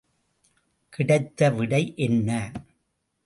கிடைத்த 0.93 1.49
விடை 1.49 1.93
என்ன? 1.97 2.29